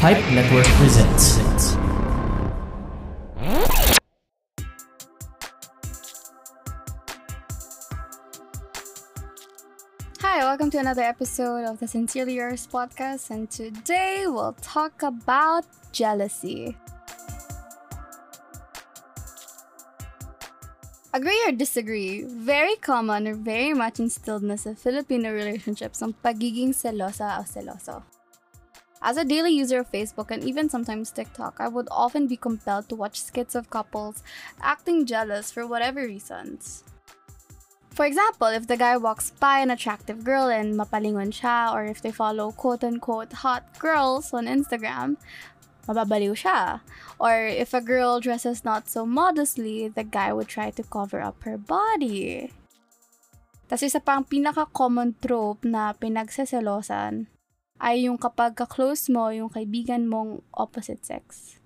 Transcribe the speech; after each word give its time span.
Pipe 0.00 0.24
Network 0.32 0.64
presents. 0.80 1.36
Hi, 10.24 10.38
welcome 10.40 10.70
to 10.70 10.78
another 10.78 11.02
episode 11.02 11.68
of 11.68 11.80
the 11.80 11.86
Sincerely 11.86 12.36
Yours 12.36 12.66
podcast, 12.66 13.28
and 13.28 13.50
today 13.50 14.24
we'll 14.24 14.56
talk 14.62 15.02
about 15.02 15.66
jealousy. 15.92 16.78
Agree 21.12 21.44
or 21.46 21.52
disagree, 21.52 22.24
very 22.24 22.76
common 22.76 23.28
or 23.28 23.34
very 23.34 23.74
much 23.74 24.00
instilled 24.00 24.48
na 24.48 24.56
sa 24.56 24.72
Filipino 24.72 25.28
relationships 25.28 26.00
ang 26.00 26.16
pagiging 26.24 26.72
selosa 26.72 27.36
o 27.36 27.44
seloso. 27.44 28.00
As 29.00 29.16
a 29.16 29.24
daily 29.24 29.50
user 29.50 29.80
of 29.80 29.90
Facebook 29.90 30.30
and 30.30 30.44
even 30.44 30.68
sometimes 30.68 31.10
TikTok, 31.10 31.56
I 31.58 31.68
would 31.68 31.88
often 31.90 32.28
be 32.28 32.36
compelled 32.36 32.88
to 32.90 32.96
watch 32.96 33.20
skits 33.20 33.54
of 33.54 33.70
couples 33.70 34.22
acting 34.60 35.06
jealous 35.06 35.50
for 35.50 35.66
whatever 35.66 36.04
reasons. 36.04 36.84
For 37.96 38.04
example, 38.04 38.48
if 38.48 38.68
the 38.68 38.76
guy 38.76 38.96
walks 38.96 39.30
by 39.30 39.60
an 39.60 39.70
attractive 39.70 40.22
girl 40.22 40.48
and 40.52 40.78
mapalingon 40.78 41.32
siya, 41.32 41.72
or 41.72 41.84
if 41.84 42.00
they 42.00 42.12
follow 42.12 42.52
quote-unquote 42.52 43.40
hot 43.40 43.78
girls 43.78 44.32
on 44.32 44.44
Instagram, 44.46 45.16
mababaliw 45.88 46.36
siya. 46.36 46.80
Or 47.18 47.48
if 47.48 47.72
a 47.72 47.80
girl 47.80 48.20
dresses 48.20 48.64
not 48.64 48.88
so 48.88 49.04
modestly, 49.04 49.88
the 49.88 50.04
guy 50.04 50.32
would 50.32 50.48
try 50.48 50.70
to 50.70 50.84
cover 50.84 51.20
up 51.20 51.42
her 51.42 51.56
body. 51.56 52.52
Tapos 53.66 53.82
isa 53.82 54.00
pang 54.00 54.28
pinaka-common 54.28 55.16
trope 55.24 55.64
na 55.64 55.94
pinagseselosan 55.96 57.30
ay 57.80 58.04
yung 58.06 58.20
kapag 58.20 58.54
ka-close 58.54 59.08
mo 59.08 59.32
yung 59.32 59.48
kaibigan 59.48 60.06
mong 60.06 60.44
opposite 60.52 61.02
sex. 61.02 61.56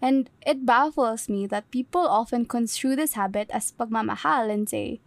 And 0.00 0.28
it 0.44 0.64
baffles 0.64 1.28
me 1.28 1.48
that 1.48 1.72
people 1.72 2.04
often 2.04 2.44
construe 2.44 2.96
this 2.96 3.16
habit 3.16 3.48
as 3.52 3.72
pagmamahal 3.72 4.48
and 4.48 4.68
say, 4.68 5.00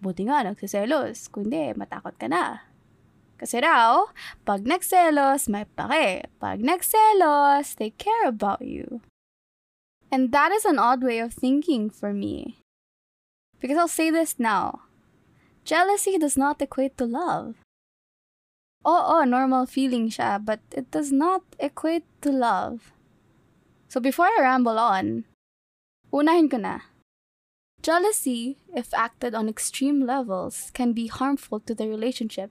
buti 0.00 0.28
nga 0.28 0.44
nagsiselos, 0.44 1.28
kundi 1.32 1.72
matakot 1.76 2.16
ka 2.16 2.28
na. 2.28 2.68
Kasi 3.40 3.58
raw, 3.58 4.06
pag 4.46 4.62
nagselos, 4.62 5.48
may 5.48 5.64
pake. 5.64 6.30
Pag 6.38 6.62
nagselos, 6.62 7.74
they 7.74 7.90
care 7.96 8.28
about 8.28 8.62
you. 8.62 9.00
And 10.12 10.30
that 10.30 10.52
is 10.52 10.68
an 10.68 10.78
odd 10.78 11.02
way 11.02 11.18
of 11.18 11.32
thinking 11.32 11.88
for 11.88 12.12
me. 12.12 12.60
Because 13.58 13.78
I'll 13.78 13.90
say 13.90 14.12
this 14.12 14.38
now. 14.38 14.86
Jealousy 15.64 16.18
does 16.18 16.36
not 16.36 16.60
equate 16.60 16.98
to 16.98 17.06
love. 17.06 17.56
Oo, 18.82 19.22
normal 19.22 19.66
feeling 19.66 20.10
siya, 20.10 20.42
but 20.42 20.58
it 20.74 20.90
does 20.90 21.14
not 21.14 21.42
equate 21.62 22.02
to 22.18 22.34
love. 22.34 22.90
So 23.86 24.00
before 24.00 24.26
I 24.26 24.42
ramble 24.42 24.78
on, 24.78 25.24
unahin 26.10 26.50
ko 26.50 26.58
na. 26.58 26.90
Jealousy, 27.82 28.58
if 28.74 28.94
acted 28.94 29.34
on 29.34 29.48
extreme 29.48 30.02
levels, 30.02 30.70
can 30.74 30.92
be 30.92 31.06
harmful 31.06 31.60
to 31.60 31.74
the 31.74 31.86
relationship, 31.86 32.50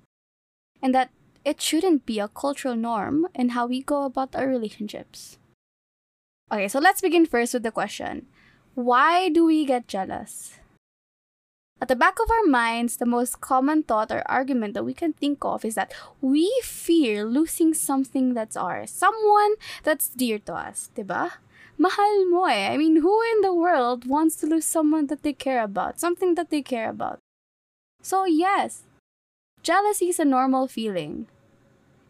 and 0.82 0.96
that 0.96 1.12
it 1.44 1.60
shouldn't 1.60 2.06
be 2.06 2.20
a 2.20 2.32
cultural 2.32 2.76
norm 2.76 3.28
in 3.36 3.58
how 3.58 3.66
we 3.68 3.82
go 3.84 4.04
about 4.04 4.36
our 4.36 4.48
relationships. 4.48 5.40
Okay, 6.52 6.68
so 6.68 6.80
let's 6.80 7.02
begin 7.02 7.26
first 7.26 7.54
with 7.54 7.64
the 7.64 7.72
question 7.72 8.28
Why 8.76 9.28
do 9.28 9.46
we 9.46 9.66
get 9.66 9.88
jealous? 9.88 10.61
At 11.82 11.88
the 11.88 11.98
back 11.98 12.22
of 12.22 12.30
our 12.30 12.46
minds, 12.46 12.98
the 12.98 13.10
most 13.10 13.42
common 13.42 13.82
thought 13.82 14.12
or 14.12 14.22
argument 14.30 14.76
that 14.76 14.86
we 14.86 14.94
can 14.94 15.14
think 15.14 15.44
of 15.44 15.66
is 15.66 15.74
that 15.74 15.92
we 16.22 16.46
fear 16.62 17.26
losing 17.26 17.74
something 17.74 18.36
that's 18.36 18.56
ours, 18.56 18.92
someone 18.92 19.58
that's 19.82 20.08
dear 20.08 20.38
to 20.46 20.54
us, 20.54 20.92
diba? 20.94 21.42
Mahal 21.82 22.30
mo 22.30 22.46
eh. 22.46 22.70
I 22.70 22.78
mean, 22.78 23.02
who 23.02 23.18
in 23.34 23.42
the 23.42 23.54
world 23.54 24.06
wants 24.06 24.36
to 24.38 24.46
lose 24.46 24.70
someone 24.70 25.08
that 25.08 25.24
they 25.24 25.34
care 25.34 25.64
about, 25.64 26.00
something 26.00 26.36
that 26.36 26.52
they 26.52 26.62
care 26.62 26.88
about? 26.88 27.18
So 28.06 28.26
yes, 28.30 28.86
jealousy 29.64 30.14
is 30.14 30.22
a 30.22 30.26
normal 30.26 30.70
feeling. 30.70 31.26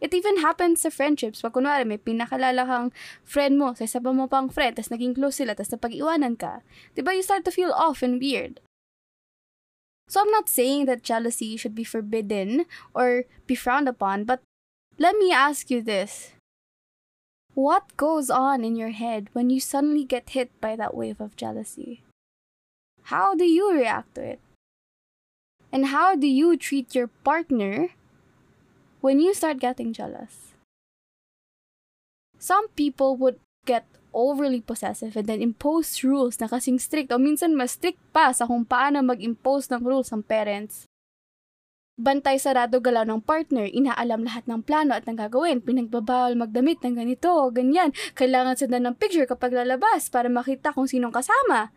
It 0.04 0.12
even 0.12 0.44
happens 0.44 0.84
sa 0.84 0.92
friendships. 0.92 1.40
Pag 1.40 1.56
kunwari 1.56 1.88
may 1.88 1.96
pinakalala 1.96 2.68
kang 2.68 2.92
friend 3.24 3.56
mo, 3.56 3.72
sa 3.72 3.88
isa 3.88 4.04
pa 4.04 4.12
mo 4.12 4.28
pang 4.28 4.52
friend, 4.52 4.76
tapos 4.76 4.92
naging 4.92 5.16
close 5.16 5.40
sila, 5.40 5.56
tapos 5.56 5.72
napag-iwanan 5.72 6.36
ka. 6.36 6.60
Diba 6.92 7.16
you 7.16 7.24
start 7.24 7.48
to 7.48 7.54
feel 7.54 7.72
off 7.72 8.04
and 8.04 8.20
weird? 8.20 8.60
So 10.12 10.20
I'm 10.20 10.30
not 10.30 10.46
saying 10.46 10.84
that 10.92 11.02
jealousy 11.02 11.56
should 11.56 11.74
be 11.74 11.88
forbidden 11.88 12.66
or 12.92 13.24
be 13.46 13.54
frowned 13.54 13.88
upon, 13.88 14.24
but 14.24 14.42
let 14.98 15.16
me 15.16 15.32
ask 15.32 15.70
you 15.70 15.80
this. 15.80 16.32
What 17.54 17.96
goes 17.96 18.28
on 18.28 18.62
in 18.62 18.76
your 18.76 18.92
head 18.92 19.32
when 19.32 19.48
you 19.48 19.58
suddenly 19.58 20.04
get 20.04 20.36
hit 20.36 20.52
by 20.60 20.76
that 20.76 20.92
wave 20.92 21.18
of 21.18 21.34
jealousy? 21.34 22.04
How 23.04 23.34
do 23.34 23.48
you 23.48 23.72
react 23.72 24.16
to 24.16 24.36
it? 24.36 24.40
And 25.72 25.86
how 25.86 26.14
do 26.14 26.26
you 26.26 26.58
treat 26.58 26.94
your 26.94 27.08
partner 27.24 27.96
when 29.00 29.18
you 29.18 29.32
start 29.32 29.60
getting 29.60 29.94
jealous? 29.94 30.52
Some 32.38 32.68
people 32.76 33.16
would 33.16 33.40
get 33.64 33.86
overly 34.12 34.60
possessive 34.60 35.16
and 35.16 35.26
then 35.26 35.40
impose 35.40 36.04
rules 36.04 36.38
na 36.38 36.48
kasing 36.48 36.78
strict 36.78 37.10
o 37.10 37.18
minsan 37.18 37.56
mas 37.56 37.76
strict 37.76 38.00
pa 38.12 38.30
sa 38.30 38.46
kung 38.46 38.64
paano 38.64 39.00
mag-impose 39.00 39.68
ng 39.72 39.82
rules 39.82 40.12
ang 40.12 40.22
parents. 40.24 40.86
Bantay 42.00 42.40
sarado 42.40 42.80
galaw 42.80 43.04
ng 43.04 43.20
partner, 43.20 43.68
inaalam 43.68 44.24
lahat 44.24 44.48
ng 44.48 44.64
plano 44.64 44.96
at 44.96 45.04
ng 45.04 45.16
gagawin, 45.16 45.60
pinagbabawal 45.60 46.32
magdamit 46.32 46.80
ng 46.80 46.96
ganito, 46.96 47.28
ganyan, 47.52 47.92
kailangan 48.16 48.56
sundan 48.56 48.88
ng 48.88 48.96
picture 48.96 49.28
kapag 49.28 49.52
lalabas 49.52 50.08
para 50.08 50.32
makita 50.32 50.72
kung 50.72 50.88
sinong 50.88 51.12
kasama. 51.12 51.68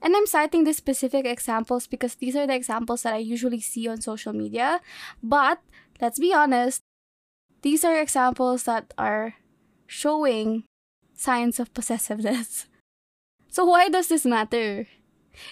And 0.00 0.14
I'm 0.14 0.30
citing 0.30 0.62
these 0.64 0.78
specific 0.78 1.26
examples 1.26 1.90
because 1.90 2.14
these 2.16 2.38
are 2.38 2.46
the 2.46 2.54
examples 2.54 3.02
that 3.02 3.18
I 3.18 3.20
usually 3.20 3.60
see 3.60 3.90
on 3.90 4.00
social 4.00 4.32
media. 4.32 4.80
But, 5.22 5.58
let's 6.00 6.22
be 6.22 6.30
honest, 6.32 6.86
these 7.62 7.82
are 7.82 7.98
examples 7.98 8.64
that 8.70 8.94
are 8.96 9.34
showing 9.90 10.67
signs 11.18 11.60
of 11.60 11.74
possessiveness. 11.74 12.66
So 13.50 13.64
why 13.64 13.88
does 13.88 14.08
this 14.08 14.26
matter? 14.26 14.86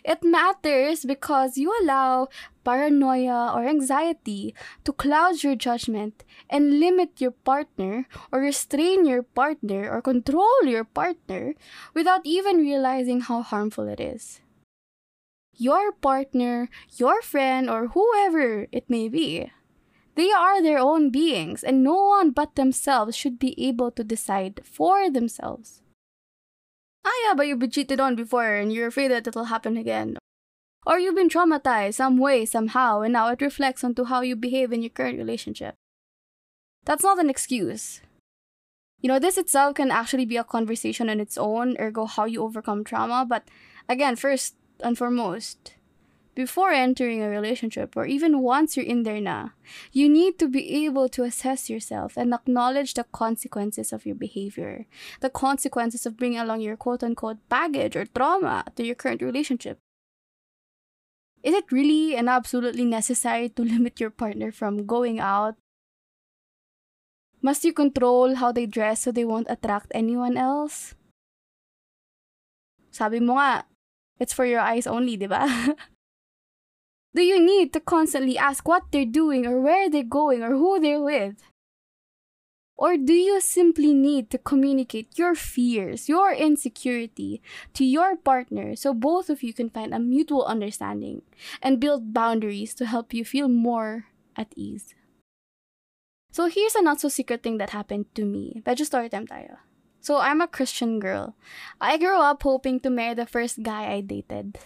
It 0.04 0.22
matters 0.22 1.04
because 1.04 1.56
you 1.56 1.74
allow 1.80 2.28
paranoia 2.62 3.52
or 3.54 3.64
anxiety 3.64 4.54
to 4.84 4.92
cloud 4.92 5.42
your 5.42 5.56
judgment 5.56 6.24
and 6.50 6.78
limit 6.78 7.20
your 7.20 7.30
partner 7.30 8.06
or 8.30 8.40
restrain 8.40 9.06
your 9.06 9.22
partner 9.22 9.90
or 9.90 10.02
control 10.02 10.64
your 10.64 10.84
partner 10.84 11.54
without 11.94 12.22
even 12.24 12.58
realizing 12.58 13.20
how 13.22 13.42
harmful 13.42 13.88
it 13.88 14.00
is. 14.00 14.40
Your 15.56 15.90
partner, 15.90 16.68
your 16.96 17.22
friend, 17.22 17.70
or 17.70 17.88
whoever 17.88 18.66
it 18.72 18.90
may 18.90 19.08
be, 19.08 19.50
they 20.16 20.32
are 20.32 20.62
their 20.62 20.78
own 20.78 21.10
beings 21.10 21.62
and 21.62 21.84
no 21.84 21.94
one 21.94 22.30
but 22.30 22.56
themselves 22.56 23.14
should 23.14 23.38
be 23.38 23.54
able 23.62 23.90
to 23.92 24.02
decide 24.02 24.60
for 24.64 25.10
themselves. 25.10 25.82
Ah, 27.04 27.12
yeah, 27.24 27.34
but 27.34 27.46
you've 27.46 27.60
been 27.60 27.70
cheated 27.70 28.00
on 28.00 28.16
before 28.16 28.56
and 28.56 28.72
you're 28.72 28.88
afraid 28.88 29.10
that 29.12 29.26
it'll 29.26 29.44
happen 29.44 29.76
again. 29.76 30.18
Or 30.86 30.98
you've 30.98 31.14
been 31.14 31.28
traumatized 31.28 31.94
some 31.94 32.16
way, 32.16 32.46
somehow, 32.46 33.02
and 33.02 33.12
now 33.12 33.28
it 33.28 33.42
reflects 33.42 33.84
onto 33.84 34.04
how 34.04 34.22
you 34.22 34.34
behave 34.34 34.72
in 34.72 34.82
your 34.82 34.90
current 34.90 35.18
relationship. 35.18 35.74
That's 36.84 37.04
not 37.04 37.18
an 37.18 37.28
excuse. 37.28 38.00
You 39.00 39.08
know, 39.08 39.18
this 39.18 39.36
itself 39.36 39.74
can 39.74 39.90
actually 39.90 40.24
be 40.24 40.36
a 40.36 40.44
conversation 40.44 41.10
on 41.10 41.20
its 41.20 41.36
own, 41.36 41.76
ergo 41.78 42.06
how 42.06 42.24
you 42.24 42.42
overcome 42.42 42.84
trauma, 42.84 43.26
but 43.28 43.44
again, 43.88 44.16
first 44.16 44.54
and 44.80 44.96
foremost, 44.96 45.74
before 46.36 46.70
entering 46.70 47.24
a 47.24 47.32
relationship 47.32 47.96
or 47.96 48.04
even 48.04 48.44
once 48.44 48.76
you're 48.76 48.84
in 48.84 49.02
there 49.02 49.20
na, 49.20 49.56
you 49.90 50.06
need 50.06 50.38
to 50.38 50.46
be 50.46 50.84
able 50.84 51.08
to 51.08 51.24
assess 51.24 51.70
yourself 51.72 52.14
and 52.14 52.34
acknowledge 52.34 52.92
the 52.92 53.08
consequences 53.08 53.90
of 53.90 54.04
your 54.04 54.14
behavior, 54.14 54.84
the 55.24 55.32
consequences 55.32 56.04
of 56.04 56.18
bringing 56.20 56.38
along 56.38 56.60
your 56.60 56.76
quote 56.76 57.02
unquote 57.02 57.40
baggage 57.48 57.96
or 57.96 58.04
trauma 58.04 58.62
to 58.76 58.84
your 58.84 58.94
current 58.94 59.22
relationship. 59.22 59.80
Is 61.42 61.54
it 61.54 61.72
really 61.72 62.14
and 62.14 62.28
absolutely 62.28 62.84
necessary 62.84 63.48
to 63.56 63.64
limit 63.64 63.98
your 63.98 64.10
partner 64.10 64.52
from 64.52 64.84
going 64.84 65.18
out? 65.18 65.56
Must 67.40 67.64
you 67.64 67.72
control 67.72 68.36
how 68.36 68.52
they 68.52 68.66
dress 68.66 69.02
so 69.02 69.10
they 69.10 69.24
won't 69.24 69.48
attract 69.48 69.88
anyone 69.94 70.36
else? 70.36 70.94
Sabi 72.92 73.20
mo 73.20 73.40
nga, 73.40 73.64
it's 74.20 74.32
for 74.32 74.44
your 74.44 74.60
eyes 74.60 74.86
only, 74.86 75.16
di 75.16 75.28
ba? 75.28 75.48
Do 77.16 77.22
you 77.24 77.40
need 77.40 77.72
to 77.72 77.80
constantly 77.80 78.36
ask 78.36 78.68
what 78.68 78.92
they're 78.92 79.08
doing 79.08 79.46
or 79.46 79.58
where 79.58 79.88
they're 79.88 80.04
going 80.04 80.42
or 80.42 80.52
who 80.52 80.78
they're 80.78 81.00
with? 81.00 81.40
Or 82.76 82.98
do 82.98 83.14
you 83.14 83.40
simply 83.40 83.94
need 83.94 84.28
to 84.28 84.36
communicate 84.36 85.16
your 85.16 85.34
fears, 85.34 86.10
your 86.10 86.34
insecurity 86.34 87.40
to 87.72 87.86
your 87.86 88.16
partner 88.16 88.76
so 88.76 88.92
both 88.92 89.30
of 89.30 89.42
you 89.42 89.54
can 89.54 89.70
find 89.70 89.94
a 89.94 89.98
mutual 89.98 90.44
understanding 90.44 91.22
and 91.62 91.80
build 91.80 92.12
boundaries 92.12 92.74
to 92.74 92.84
help 92.84 93.14
you 93.14 93.24
feel 93.24 93.48
more 93.48 94.12
at 94.36 94.52
ease? 94.54 94.94
So 96.32 96.52
here's 96.52 96.74
a 96.74 96.82
not 96.82 97.00
so 97.00 97.08
secret 97.08 97.42
thing 97.42 97.56
that 97.56 97.70
happened 97.70 98.12
to 98.14 98.26
me. 98.26 98.60
Medyo 98.66 98.84
story 98.84 99.08
time 99.08 99.26
tayo. 99.26 99.56
So 100.04 100.20
I'm 100.20 100.42
a 100.42 100.52
Christian 100.52 101.00
girl. 101.00 101.34
I 101.80 101.96
grew 101.96 102.20
up 102.20 102.42
hoping 102.42 102.78
to 102.80 102.90
marry 102.90 103.14
the 103.14 103.24
first 103.24 103.62
guy 103.62 103.88
I 103.88 104.02
dated. 104.02 104.60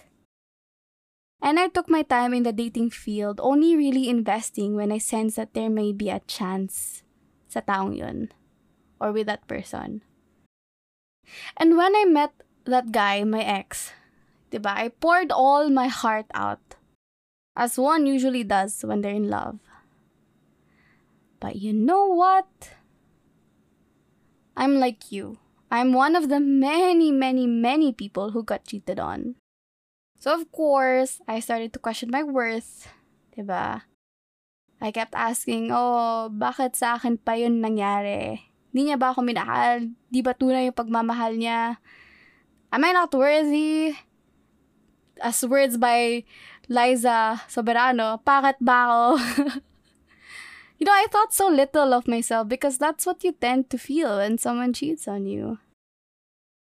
And 1.41 1.59
I 1.59 1.67
took 1.67 1.89
my 1.89 2.03
time 2.03 2.33
in 2.33 2.43
the 2.43 2.53
dating 2.53 2.91
field, 2.91 3.41
only 3.41 3.75
really 3.75 4.09
investing 4.09 4.75
when 4.75 4.91
I 4.91 4.99
sensed 4.99 5.37
that 5.37 5.53
there 5.53 5.69
may 5.69 5.91
be 5.91 6.09
a 6.09 6.21
chance 6.29 7.01
sa 7.49 7.65
taong 7.65 7.97
yun 7.97 8.29
or 9.01 9.11
with 9.11 9.25
that 9.25 9.49
person. 9.49 10.05
And 11.57 11.75
when 11.75 11.97
I 11.97 12.05
met 12.05 12.31
that 12.65 12.93
guy, 12.93 13.23
my 13.25 13.41
ex, 13.41 13.91
diba, 14.51 14.69
I 14.69 14.89
poured 14.89 15.31
all 15.31 15.69
my 15.69 15.87
heart 15.87 16.29
out, 16.33 16.77
as 17.57 17.81
one 17.81 18.05
usually 18.05 18.43
does 18.45 18.85
when 18.85 19.01
they're 19.01 19.17
in 19.17 19.29
love. 19.29 19.57
But 21.41 21.57
you 21.57 21.73
know 21.73 22.05
what? 22.05 22.77
I'm 24.55 24.77
like 24.77 25.11
you. 25.11 25.41
I'm 25.71 25.93
one 25.93 26.15
of 26.15 26.29
the 26.29 26.39
many, 26.39 27.11
many, 27.11 27.47
many 27.47 27.91
people 27.91 28.31
who 28.31 28.43
got 28.43 28.67
cheated 28.67 28.99
on. 28.99 29.40
So 30.21 30.37
of 30.37 30.53
course, 30.53 31.17
I 31.25 31.41
started 31.41 31.73
to 31.73 31.81
question 31.81 32.13
my 32.13 32.21
worth, 32.21 32.85
diba? 33.33 33.81
I 34.77 34.93
kept 34.93 35.17
asking, 35.17 35.73
oh, 35.73 36.29
bakit 36.29 36.77
sa 36.77 36.93
akin 36.93 37.17
pa 37.17 37.33
yun 37.33 37.57
nangyari? 37.57 38.37
Di 38.69 38.85
niya 38.85 39.01
ba 39.01 39.17
ako 39.17 39.25
minahal? 39.25 39.89
Di 40.13 40.21
ba 40.21 40.37
tunay 40.37 40.69
yung 40.69 40.77
pagmamahal 40.77 41.41
niya? 41.41 41.81
Am 42.69 42.85
I 42.85 42.93
not 42.93 43.09
worthy? 43.17 43.97
As 45.17 45.41
words 45.41 45.81
by 45.81 46.21
Liza 46.69 47.41
Soberano, 47.49 48.21
bakit 48.21 48.61
ba 48.61 48.77
ako? 48.93 49.05
you 50.77 50.85
know, 50.85 50.93
I 50.93 51.09
thought 51.09 51.33
so 51.33 51.49
little 51.49 51.97
of 51.97 52.05
myself 52.05 52.45
because 52.45 52.77
that's 52.77 53.09
what 53.09 53.25
you 53.25 53.33
tend 53.33 53.73
to 53.73 53.81
feel 53.81 54.21
when 54.21 54.37
someone 54.37 54.77
cheats 54.77 55.09
on 55.09 55.25
you. 55.25 55.57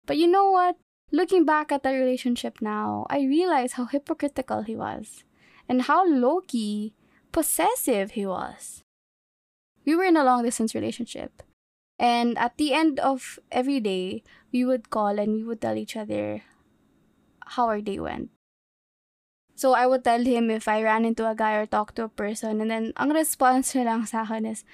But 0.02 0.18
you 0.18 0.26
know 0.26 0.50
what? 0.50 0.82
Looking 1.12 1.44
back 1.44 1.70
at 1.70 1.82
the 1.82 1.94
relationship 1.94 2.58
now, 2.60 3.06
I 3.08 3.22
realize 3.22 3.74
how 3.74 3.86
hypocritical 3.86 4.62
he 4.62 4.74
was 4.74 5.24
and 5.68 5.82
how 5.82 6.06
low 6.06 6.40
key 6.46 6.94
possessive 7.30 8.12
he 8.12 8.26
was. 8.26 8.82
We 9.84 9.94
were 9.94 10.04
in 10.04 10.16
a 10.16 10.24
long 10.24 10.42
distance 10.42 10.74
relationship. 10.74 11.42
And 11.98 12.36
at 12.36 12.58
the 12.58 12.74
end 12.74 13.00
of 13.00 13.38
every 13.50 13.80
day, 13.80 14.22
we 14.52 14.64
would 14.64 14.90
call 14.90 15.18
and 15.18 15.32
we 15.32 15.44
would 15.44 15.60
tell 15.60 15.76
each 15.76 15.96
other 15.96 16.42
how 17.56 17.68
our 17.68 17.80
day 17.80 17.98
went. 17.98 18.30
So 19.54 19.72
I 19.72 19.86
would 19.86 20.04
tell 20.04 20.22
him 20.22 20.50
if 20.50 20.68
I 20.68 20.82
ran 20.82 21.06
into 21.06 21.24
a 21.24 21.34
guy 21.34 21.54
or 21.54 21.64
talked 21.64 21.96
to 21.96 22.04
a 22.04 22.12
person 22.12 22.60
and 22.60 22.70
then 22.70 22.92
ang 22.98 23.16
response 23.16 23.72
niya 23.72 23.88
lang 23.88 24.04
sa 24.04 24.28
akin 24.28 24.44
is, 24.44 24.68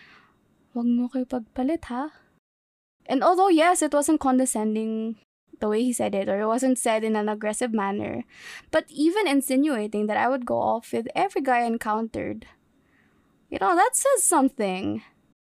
wag 0.75 0.89
mo 0.89 1.07
kayo 1.07 1.23
pagpalit 1.23 1.87
ha? 1.87 2.11
And 3.07 3.23
although 3.23 3.53
yes, 3.53 3.83
it 3.83 3.95
wasn't 3.95 4.19
condescending 4.19 5.23
the 5.61 5.69
way 5.69 5.83
he 5.83 5.93
said 5.93 6.15
it 6.15 6.29
or 6.29 6.41
it 6.41 6.47
wasn't 6.47 6.79
said 6.79 7.05
in 7.05 7.17
an 7.17 7.29
aggressive 7.29 7.73
manner, 7.73 8.25
but 8.71 8.85
even 8.89 9.27
insinuating 9.27 10.07
that 10.07 10.17
I 10.17 10.29
would 10.29 10.47
go 10.47 10.59
off 10.59 10.93
with 10.93 11.09
every 11.15 11.43
guy 11.43 11.61
I 11.61 11.65
encountered, 11.65 12.47
you 13.49 13.59
know, 13.61 13.75
that 13.75 13.95
says 13.95 14.23
something. 14.23 15.03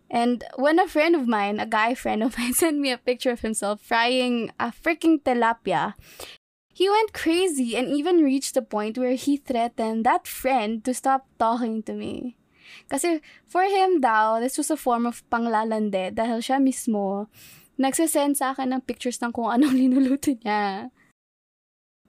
And 0.10 0.44
when 0.56 0.78
a 0.78 0.88
friend 0.88 1.16
of 1.16 1.28
mine, 1.28 1.60
a 1.60 1.66
guy 1.66 1.96
friend 1.96 2.22
of 2.22 2.38
mine, 2.38 2.54
sent 2.54 2.78
me 2.78 2.92
a 2.92 2.98
picture 2.98 3.32
of 3.32 3.42
himself 3.42 3.82
frying 3.82 4.52
a 4.60 4.72
freaking 4.72 5.22
tilapia, 5.22 5.94
he 6.74 6.90
went 6.90 7.14
crazy 7.14 7.78
and 7.78 7.88
even 7.88 8.26
reached 8.26 8.56
the 8.56 8.62
point 8.62 8.98
where 8.98 9.14
he 9.14 9.38
threatened 9.38 10.06
that 10.06 10.28
friend 10.28 10.84
to 10.86 10.94
stop 10.94 11.28
talking 11.38 11.84
to 11.84 11.94
me. 11.94 12.36
Kasi 12.90 13.22
for 13.46 13.64
him 13.64 14.02
daw, 14.02 14.40
this 14.40 14.58
was 14.58 14.74
a 14.74 14.78
form 14.78 15.06
of 15.06 15.22
panglalande 15.30 16.10
dahil 16.10 16.42
siya 16.42 16.58
mismo 16.58 17.30
nagsasend 17.78 18.38
sa 18.38 18.54
akin 18.54 18.74
ng 18.74 18.86
pictures 18.86 19.22
ng 19.22 19.34
kung 19.34 19.50
anong 19.50 19.78
linuluto 19.82 20.34
niya. 20.42 20.94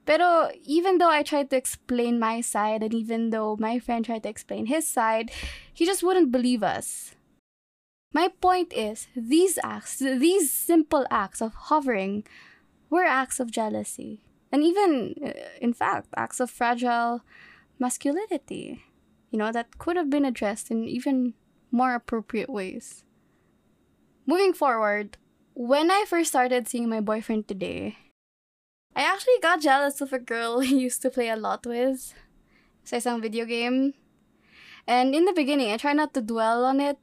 Pero 0.05 0.53
even 0.69 0.99
though 0.99 1.09
I 1.09 1.25
tried 1.25 1.49
to 1.51 1.57
explain 1.57 2.21
my 2.21 2.45
side 2.45 2.85
and 2.85 2.93
even 2.93 3.33
though 3.33 3.57
my 3.57 3.81
friend 3.81 4.05
tried 4.05 4.25
to 4.25 4.29
explain 4.29 4.67
his 4.67 4.85
side, 4.85 5.33
he 5.73 5.89
just 5.89 6.05
wouldn't 6.05 6.31
believe 6.31 6.63
us. 6.63 7.17
My 8.13 8.29
point 8.29 8.73
is, 8.73 9.09
these 9.17 9.59
acts, 9.65 9.99
these 9.99 10.53
simple 10.53 11.07
acts 11.11 11.41
of 11.41 11.73
hovering, 11.73 12.23
were 12.91 13.05
acts 13.05 13.41
of 13.41 13.51
jealousy. 13.51 14.23
And 14.53 14.63
even, 14.63 15.17
uh, 15.19 15.33
in 15.61 15.73
fact, 15.73 16.15
acts 16.17 16.39
of 16.39 16.49
fragile 16.49 17.23
masculinity. 17.81 18.85
You 19.33 19.39
know, 19.39 19.51
that 19.51 19.79
could 19.79 19.97
have 19.97 20.11
been 20.11 20.25
addressed 20.25 20.71
in 20.71 20.87
even 20.87 21.35
more 21.73 21.95
appropriate 21.95 22.49
ways. 22.49 23.03
Moving 24.27 24.53
forward, 24.53 25.19
when 25.55 25.91
I 25.91 26.05
first 26.07 26.31
started 26.31 26.69
seeing 26.69 26.89
my 26.89 27.01
boyfriend 27.01 27.47
today, 27.47 27.97
I 28.95 29.03
actually 29.03 29.39
got 29.41 29.63
jealous 29.63 30.01
of 30.01 30.13
a 30.13 30.19
girl 30.19 30.61
he 30.67 30.79
used 30.79 31.03
to 31.03 31.11
play 31.11 31.29
a 31.29 31.37
lot 31.37 31.67
with 31.67 32.13
sa 32.83 32.99
isang 32.99 33.23
video 33.23 33.47
game. 33.47 33.95
And 34.87 35.15
in 35.15 35.25
the 35.25 35.33
beginning, 35.33 35.73
I 35.73 35.79
tried 35.79 35.97
not 35.97 36.13
to 36.15 36.21
dwell 36.21 36.67
on 36.67 36.79
it 36.79 36.99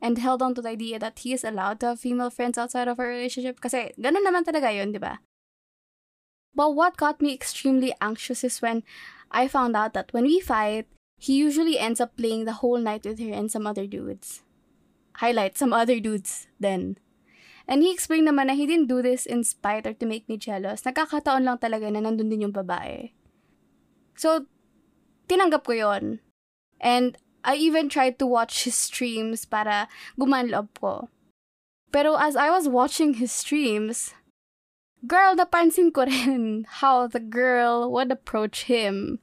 and 0.00 0.18
held 0.18 0.40
on 0.40 0.54
to 0.54 0.62
the 0.62 0.70
idea 0.70 1.00
that 1.00 1.18
he 1.26 1.32
is 1.32 1.42
allowed 1.42 1.80
to 1.80 1.96
have 1.96 2.00
female 2.00 2.30
friends 2.30 2.56
outside 2.56 2.86
of 2.86 3.00
our 3.00 3.10
relationship 3.10 3.58
kasi 3.58 3.90
ganun 3.98 4.22
naman 4.22 4.46
talaga 4.46 4.70
yun, 4.70 4.94
di 4.94 5.02
ba? 5.02 5.18
But 6.54 6.78
what 6.78 6.96
got 6.96 7.18
me 7.18 7.34
extremely 7.34 7.90
anxious 8.00 8.44
is 8.44 8.62
when 8.62 8.86
I 9.32 9.48
found 9.48 9.74
out 9.74 9.92
that 9.98 10.12
when 10.14 10.24
we 10.24 10.38
fight, 10.38 10.86
he 11.18 11.34
usually 11.34 11.78
ends 11.78 12.00
up 12.00 12.14
playing 12.14 12.46
the 12.46 12.62
whole 12.62 12.78
night 12.78 13.02
with 13.02 13.18
her 13.18 13.34
and 13.34 13.50
some 13.50 13.66
other 13.66 13.90
dudes. 13.90 14.46
Highlight 15.18 15.58
some 15.58 15.74
other 15.74 15.98
dudes 15.98 16.46
then. 16.62 17.02
And 17.68 17.84
he 17.84 17.92
explained 17.92 18.26
naman 18.26 18.48
na 18.48 18.56
he 18.56 18.64
didn't 18.64 18.88
do 18.88 19.04
this 19.04 19.28
in 19.28 19.44
spite 19.44 19.84
or 19.84 19.92
to 19.92 20.06
make 20.08 20.24
me 20.24 20.40
jealous. 20.40 20.88
Nagkakataon 20.88 21.44
lang 21.44 21.60
talaga 21.60 21.92
na 21.92 22.00
nandun 22.00 22.32
din 22.32 22.48
yung 22.48 22.56
babae. 22.56 23.12
So, 24.16 24.48
tinanggap 25.28 25.68
ko 25.68 25.76
yon 25.76 26.24
And 26.80 27.20
I 27.44 27.60
even 27.60 27.92
tried 27.92 28.18
to 28.18 28.26
watch 28.26 28.64
his 28.64 28.74
streams 28.74 29.44
para 29.44 29.86
gumaan 30.16 30.48
loob 30.48 30.72
ko. 30.80 31.12
Pero 31.92 32.16
as 32.16 32.36
I 32.36 32.48
was 32.48 32.68
watching 32.68 33.20
his 33.20 33.32
streams, 33.32 34.16
girl, 35.06 35.36
napansin 35.36 35.92
ko 35.92 36.08
rin 36.08 36.64
how 36.80 37.06
the 37.06 37.20
girl 37.20 37.92
would 37.92 38.10
approach 38.10 38.64
him. 38.64 39.20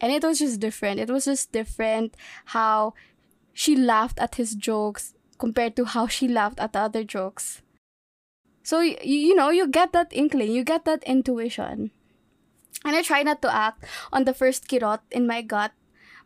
And 0.00 0.12
it 0.12 0.22
was 0.22 0.38
just 0.38 0.60
different. 0.60 1.00
It 1.00 1.10
was 1.10 1.24
just 1.24 1.50
different 1.50 2.14
how 2.54 2.94
she 3.52 3.74
laughed 3.74 4.20
at 4.20 4.36
his 4.36 4.54
jokes 4.54 5.17
compared 5.38 5.76
to 5.76 5.84
how 5.84 6.06
she 6.06 6.28
laughed 6.28 6.60
at 6.60 6.72
the 6.72 6.80
other 6.80 7.04
jokes. 7.04 7.62
So, 8.62 8.80
you, 8.80 8.96
you 9.02 9.34
know, 9.34 9.50
you 9.50 9.66
get 9.66 9.92
that 9.92 10.12
inkling, 10.12 10.52
you 10.52 10.64
get 10.64 10.84
that 10.84 11.02
intuition. 11.04 11.90
And 12.84 12.94
I 12.94 13.02
try 13.02 13.22
not 13.22 13.42
to 13.42 13.54
act 13.54 13.84
on 14.12 14.24
the 14.24 14.34
first 14.34 14.68
kirot 14.68 15.00
in 15.10 15.26
my 15.26 15.42
gut 15.42 15.72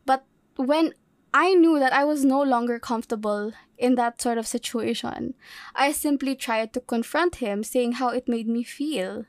but 0.04 0.25
when 0.57 0.95
I 1.33 1.54
knew 1.54 1.78
that 1.78 1.92
I 1.92 2.04
was 2.04 2.25
no 2.25 2.42
longer 2.42 2.78
comfortable 2.78 3.52
in 3.78 3.95
that 3.97 4.21
sort 4.21 4.38
of 4.38 4.47
situation, 4.47 5.35
I 5.75 5.92
simply 5.92 6.35
tried 6.37 6.73
to 6.75 6.81
confront 6.81 7.37
him, 7.37 7.64
saying 7.64 7.92
how 7.92 8.09
it 8.11 8.28
made 8.28 8.49
me 8.49 8.62
feel. 8.62 9.25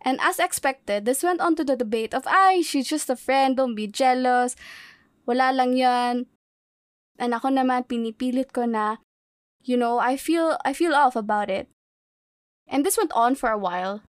And 0.00 0.18
as 0.20 0.38
expected, 0.38 1.04
this 1.04 1.22
went 1.22 1.40
on 1.40 1.54
to 1.56 1.64
the 1.64 1.76
debate 1.76 2.14
of, 2.14 2.24
ay, 2.26 2.62
she's 2.64 2.88
just 2.88 3.10
a 3.10 3.16
friend, 3.16 3.56
don't 3.56 3.74
be 3.74 3.86
jealous, 3.86 4.56
wala 5.26 5.52
lang 5.52 5.76
yan. 5.76 6.26
And 7.22 7.38
ako 7.38 7.54
naman, 7.54 7.86
pinipilit 7.86 8.50
ko 8.50 8.66
na, 8.66 8.98
you 9.62 9.78
know, 9.78 10.02
I 10.02 10.18
feel, 10.18 10.58
I 10.66 10.74
feel 10.74 10.90
off 10.90 11.14
about 11.14 11.46
it. 11.46 11.70
And 12.66 12.82
this 12.82 12.98
went 12.98 13.14
on 13.14 13.38
for 13.38 13.54
a 13.54 13.58
while. 13.58 14.02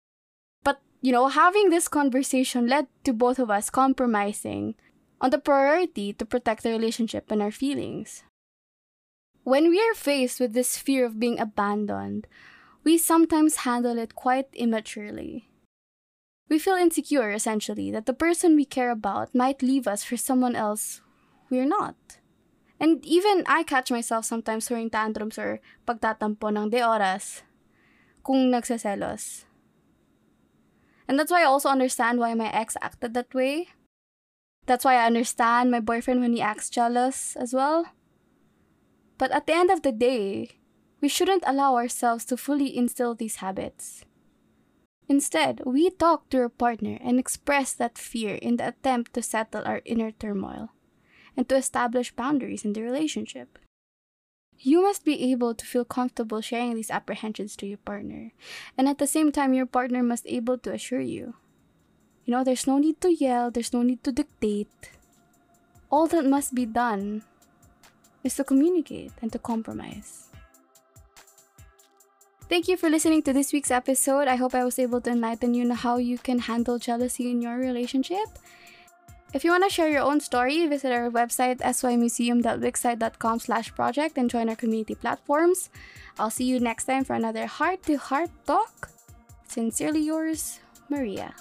But, 0.65 0.82
you 1.05 1.12
know, 1.13 1.29
having 1.29 1.70
this 1.70 1.86
conversation 1.86 2.65
led 2.65 2.89
to 3.05 3.13
both 3.13 3.38
of 3.38 3.53
us 3.53 3.70
compromising 3.70 4.74
on 5.22 5.29
the 5.29 5.38
priority 5.38 6.12
to 6.13 6.25
protect 6.25 6.63
the 6.63 6.74
relationship 6.74 7.29
and 7.29 7.39
our 7.39 7.53
feelings. 7.53 8.24
When 9.43 9.70
we 9.70 9.77
are 9.77 9.93
faced 9.93 10.39
with 10.39 10.53
this 10.53 10.79
fear 10.79 11.05
of 11.05 11.20
being 11.20 11.38
abandoned, 11.38 12.25
we 12.84 12.98
sometimes 12.98 13.62
handle 13.62 14.00
it 14.00 14.15
quite 14.15 14.50
immaturely. 14.53 15.50
We 16.50 16.58
feel 16.58 16.75
insecure, 16.75 17.29
essentially, 17.29 17.91
that 17.91 18.08
the 18.08 18.17
person 18.17 18.55
we 18.55 18.65
care 18.65 18.89
about 18.89 19.36
might 19.36 19.62
leave 19.62 19.88
us 19.88 20.03
for 20.03 20.17
someone 20.17 20.55
else 20.55 21.01
we're 21.51 21.70
not. 21.70 22.17
And 22.83 22.99
even 23.07 23.47
I 23.47 23.63
catch 23.63 23.95
myself 23.95 24.27
sometimes 24.27 24.67
throwing 24.67 24.91
tantrums 24.91 25.39
or 25.39 25.63
pagtatampo 25.87 26.51
ng 26.51 26.67
de 26.67 26.83
oras 26.83 27.47
kung 28.27 28.51
nagsaselos. 28.51 29.47
And 31.07 31.15
that's 31.15 31.31
why 31.31 31.47
I 31.47 31.47
also 31.47 31.71
understand 31.71 32.19
why 32.19 32.35
my 32.35 32.51
ex 32.51 32.75
acted 32.83 33.15
that 33.15 33.31
way 33.31 33.71
that's 34.65 34.85
why 34.85 34.95
I 34.95 35.05
understand 35.05 35.71
my 35.71 35.79
boyfriend 35.79 36.21
when 36.21 36.33
he 36.33 36.41
acts 36.41 36.69
jealous 36.69 37.35
as 37.35 37.53
well. 37.53 37.87
But 39.17 39.31
at 39.31 39.45
the 39.45 39.53
end 39.53 39.69
of 39.69 39.81
the 39.81 39.91
day, 39.91 40.59
we 41.01 41.09
shouldn't 41.09 41.43
allow 41.45 41.75
ourselves 41.75 42.25
to 42.25 42.37
fully 42.37 42.75
instill 42.75 43.13
these 43.13 43.37
habits. 43.37 44.05
Instead, 45.09 45.61
we 45.65 45.89
talk 45.89 46.29
to 46.29 46.39
our 46.39 46.49
partner 46.49 46.97
and 47.01 47.19
express 47.19 47.73
that 47.73 47.97
fear 47.97 48.35
in 48.35 48.55
the 48.55 48.69
attempt 48.69 49.13
to 49.13 49.21
settle 49.21 49.63
our 49.65 49.81
inner 49.83 50.11
turmoil 50.11 50.69
and 51.35 51.47
to 51.49 51.55
establish 51.55 52.15
boundaries 52.15 52.65
in 52.65 52.73
the 52.73 52.81
relationship. 52.81 53.59
You 54.59 54.83
must 54.83 55.03
be 55.03 55.31
able 55.31 55.55
to 55.55 55.65
feel 55.65 55.83
comfortable 55.83 56.41
sharing 56.41 56.75
these 56.75 56.91
apprehensions 56.91 57.55
to 57.57 57.65
your 57.65 57.79
partner. 57.79 58.31
And 58.77 58.87
at 58.87 58.97
the 58.97 59.07
same 59.07 59.31
time, 59.31 59.53
your 59.53 59.65
partner 59.65 60.03
must 60.03 60.23
be 60.25 60.37
able 60.37 60.57
to 60.59 60.71
assure 60.71 61.01
you. 61.01 61.35
You 62.25 62.31
know, 62.31 62.43
there's 62.43 62.67
no 62.67 62.77
need 62.77 63.01
to 63.01 63.13
yell, 63.13 63.51
there's 63.51 63.73
no 63.73 63.81
need 63.81 64.03
to 64.05 64.11
dictate. 64.11 64.91
All 65.89 66.07
that 66.07 66.25
must 66.25 66.55
be 66.55 66.65
done 66.65 67.23
is 68.23 68.35
to 68.35 68.43
communicate 68.43 69.11
and 69.21 69.31
to 69.33 69.39
compromise. 69.39 70.29
Thank 72.47 72.67
you 72.67 72.77
for 72.77 72.89
listening 72.89 73.23
to 73.23 73.33
this 73.33 73.51
week's 73.51 73.71
episode. 73.71 74.27
I 74.27 74.35
hope 74.35 74.53
I 74.53 74.63
was 74.63 74.77
able 74.79 75.01
to 75.01 75.11
enlighten 75.11 75.53
you 75.53 75.65
on 75.65 75.75
how 75.75 75.97
you 75.97 76.17
can 76.17 76.39
handle 76.39 76.77
jealousy 76.77 77.31
in 77.31 77.41
your 77.41 77.57
relationship. 77.57 78.27
If 79.33 79.43
you 79.43 79.49
want 79.49 79.63
to 79.63 79.69
share 79.69 79.89
your 79.89 80.05
own 80.05 80.19
story, 80.21 80.67
visit 80.67 80.91
our 80.93 81.09
website 81.09 81.57
symuseum.wixsite.com 81.57 83.39
slash 83.39 83.73
project 83.73 84.17
and 84.17 84.29
join 84.29 84.47
our 84.47 84.55
community 84.55 84.93
platforms. 84.93 85.71
I'll 86.19 86.29
see 86.29 86.45
you 86.45 86.59
next 86.59 86.85
time 86.85 87.03
for 87.03 87.15
another 87.15 87.47
heart-to-heart 87.47 88.29
talk. 88.45 88.91
Sincerely 89.47 90.01
yours, 90.01 90.59
Maria. 90.87 91.33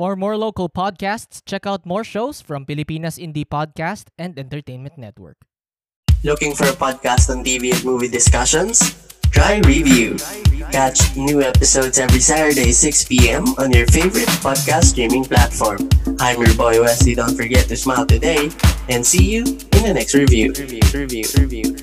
For 0.00 0.16
more 0.16 0.32
local 0.40 0.72
podcasts, 0.72 1.44
check 1.44 1.68
out 1.68 1.84
more 1.84 2.08
shows 2.08 2.40
from 2.40 2.64
Pilipinas 2.64 3.20
Indie 3.20 3.44
Podcast 3.44 4.08
and 4.16 4.32
Entertainment 4.38 4.96
Network. 4.96 5.36
Looking 6.24 6.56
for 6.56 6.64
a 6.64 6.72
podcast 6.72 7.28
on 7.28 7.44
TV 7.44 7.76
and 7.76 7.84
movie 7.84 8.08
discussions? 8.08 8.80
Try 9.28 9.60
Review. 9.68 10.16
Catch 10.72 11.20
new 11.20 11.44
episodes 11.44 12.00
every 12.00 12.24
Saturday, 12.24 12.72
6 12.72 13.12
p.m. 13.12 13.44
on 13.60 13.76
your 13.76 13.84
favorite 13.92 14.32
podcast 14.40 14.96
streaming 14.96 15.28
platform. 15.28 15.84
I'm 16.16 16.40
your 16.40 16.56
boy 16.56 16.80
Wesley. 16.80 17.12
Don't 17.12 17.36
forget 17.36 17.68
to 17.68 17.76
smile 17.76 18.06
today 18.08 18.48
and 18.88 19.04
see 19.04 19.28
you 19.28 19.44
in 19.76 19.84
the 19.84 19.92
next 19.92 20.16
review. 20.16 20.56
Review, 20.56 20.80
review, 20.96 21.28
review. 21.36 21.76